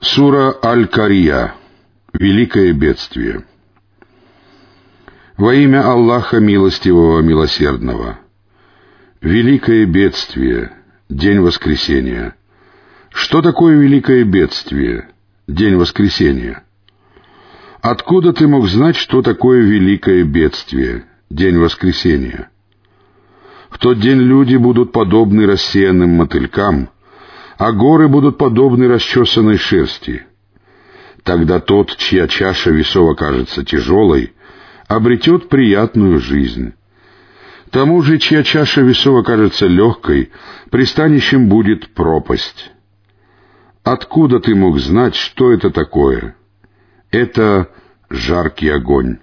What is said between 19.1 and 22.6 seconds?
такое великое бедствие? День воскресения.